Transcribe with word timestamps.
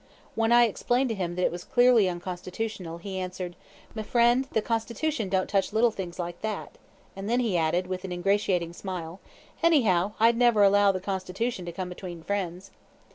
When 0.33 0.51
I 0.51 0.63
explained 0.63 1.09
to 1.09 1.15
him 1.15 1.35
that 1.35 1.45
it 1.45 1.51
was 1.51 1.63
clearly 1.63 2.09
unconstitutional, 2.09 2.97
he 2.97 3.19
answered, 3.19 3.55
"Me 3.93 4.01
friend, 4.01 4.47
the 4.51 4.59
Constitution 4.59 5.29
don't 5.29 5.47
touch 5.47 5.71
little 5.73 5.91
things 5.91 6.17
like 6.17 6.41
that," 6.41 6.79
and 7.15 7.29
then 7.29 7.41
added, 7.55 7.85
with 7.85 8.03
an 8.03 8.11
ingratiating 8.11 8.73
smile, 8.73 9.19
"Anyhow, 9.61 10.13
I'd 10.19 10.37
never 10.37 10.63
allow 10.63 10.91
the 10.91 10.99
Constitution 11.01 11.65
to 11.67 11.71
come 11.71 11.89
between 11.89 12.23
friends." 12.23 12.71